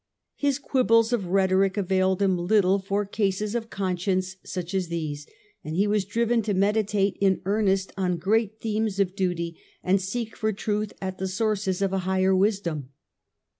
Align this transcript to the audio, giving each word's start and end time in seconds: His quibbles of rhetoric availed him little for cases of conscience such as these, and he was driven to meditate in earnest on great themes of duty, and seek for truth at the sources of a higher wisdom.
His 0.35 0.57
quibbles 0.57 1.13
of 1.13 1.27
rhetoric 1.27 1.77
availed 1.77 2.23
him 2.23 2.35
little 2.35 2.79
for 2.79 3.05
cases 3.05 3.53
of 3.53 3.69
conscience 3.69 4.35
such 4.43 4.73
as 4.73 4.87
these, 4.87 5.27
and 5.63 5.75
he 5.75 5.85
was 5.85 6.05
driven 6.05 6.41
to 6.41 6.55
meditate 6.55 7.19
in 7.21 7.39
earnest 7.45 7.93
on 7.97 8.17
great 8.17 8.59
themes 8.59 8.99
of 8.99 9.15
duty, 9.15 9.59
and 9.83 10.01
seek 10.01 10.35
for 10.35 10.51
truth 10.53 10.91
at 11.03 11.19
the 11.19 11.27
sources 11.27 11.83
of 11.83 11.93
a 11.93 11.99
higher 11.99 12.35
wisdom. 12.35 12.89